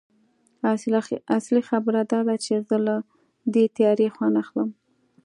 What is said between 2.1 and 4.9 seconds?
دا ده چې زه له دې تیارې خوند اخلم